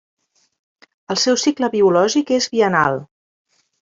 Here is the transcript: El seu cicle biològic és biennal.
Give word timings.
El 1.15 1.19
seu 1.23 1.37
cicle 1.41 1.69
biològic 1.75 2.31
és 2.39 2.47
biennal. 2.55 2.99